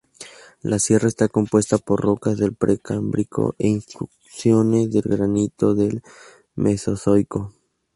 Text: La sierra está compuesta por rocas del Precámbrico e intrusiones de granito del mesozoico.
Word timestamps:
La 0.63 0.79
sierra 0.79 1.07
está 1.07 1.27
compuesta 1.27 1.77
por 1.77 2.01
rocas 2.01 2.39
del 2.39 2.55
Precámbrico 2.55 3.53
e 3.59 3.67
intrusiones 3.67 4.89
de 4.91 5.01
granito 5.01 5.75
del 5.75 6.01
mesozoico. 6.55 7.53